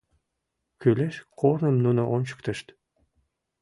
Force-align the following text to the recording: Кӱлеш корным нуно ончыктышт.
Кӱлеш 0.81 1.15
корным 1.39 1.75
нуно 1.85 2.03
ончыктышт. 2.15 2.67